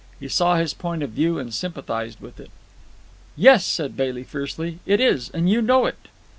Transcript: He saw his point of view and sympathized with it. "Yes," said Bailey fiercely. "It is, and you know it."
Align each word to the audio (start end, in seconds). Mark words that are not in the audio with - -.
He 0.19 0.27
saw 0.27 0.55
his 0.55 0.73
point 0.73 1.03
of 1.03 1.11
view 1.11 1.37
and 1.37 1.53
sympathized 1.53 2.19
with 2.21 2.39
it. 2.39 2.49
"Yes," 3.37 3.63
said 3.63 3.95
Bailey 3.95 4.23
fiercely. 4.23 4.79
"It 4.87 4.99
is, 4.99 5.29
and 5.29 5.47
you 5.47 5.61
know 5.61 5.85
it." 5.85 6.07